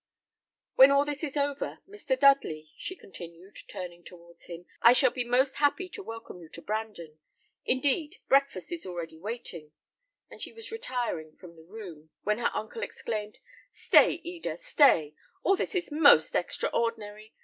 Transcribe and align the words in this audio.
When 0.73 0.89
all 0.89 1.05
this 1.05 1.23
is 1.23 1.37
over, 1.37 1.77
Mr. 1.87 2.19
Dudley," 2.19 2.71
she 2.75 2.95
continued, 2.95 3.59
turning 3.67 4.03
towards 4.03 4.45
him, 4.45 4.65
"I 4.81 4.93
shall 4.93 5.11
be 5.11 5.23
most 5.23 5.57
happy 5.57 5.87
to 5.89 6.01
welcome 6.01 6.41
you 6.41 6.49
to 6.53 6.61
Brandon; 6.63 7.19
indeed, 7.65 8.15
breakfast 8.27 8.71
is 8.71 8.83
already 8.87 9.19
waiting;" 9.19 9.73
and 10.27 10.41
she 10.41 10.53
was 10.53 10.71
retiring 10.71 11.35
from 11.35 11.53
the 11.55 11.65
room, 11.65 12.09
when 12.23 12.39
her 12.39 12.49
uncle 12.51 12.81
exclaimed, 12.81 13.37
"Stay, 13.71 14.13
Eda, 14.23 14.57
stay! 14.57 15.13
All 15.43 15.55
this 15.55 15.75
is 15.75 15.91
most 15.91 16.33
extraordinary! 16.33 17.35